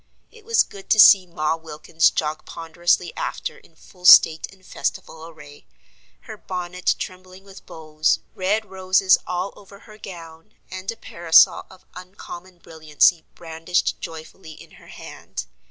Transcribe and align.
It 0.31 0.45
was 0.45 0.63
good 0.63 0.89
to 0.89 0.99
see 0.99 1.27
Ma 1.27 1.55
Wilkins 1.55 2.09
jog 2.09 2.43
ponderously 2.43 3.15
after 3.15 3.59
in 3.59 3.75
full 3.75 4.05
state 4.05 4.47
and 4.51 4.65
festival 4.65 5.27
array; 5.27 5.67
her 6.21 6.37
bonnet 6.37 6.95
trembling 6.97 7.43
with 7.43 7.67
bows, 7.67 8.17
red 8.33 8.65
roses 8.65 9.19
all 9.27 9.53
over 9.55 9.81
her 9.81 9.99
gown, 9.99 10.55
and 10.71 10.91
a 10.91 10.97
parasol 10.97 11.67
of 11.69 11.85
uncommon 11.93 12.57
brilliancy 12.57 13.25
brandished 13.35 13.97
joyfully 14.01 14.53
in 14.53 14.71
her 14.71 14.87
hand. 14.87 15.45